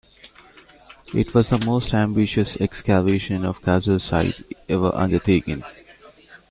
It 1.13 1.31
was 1.35 1.51
the 1.51 1.63
most 1.63 1.93
ambitious 1.93 2.57
excavation 2.57 3.45
of 3.45 3.57
a 3.57 3.61
Khazar 3.61 4.01
site 4.01 4.41
ever 4.67 4.89
undertaken. 4.95 5.63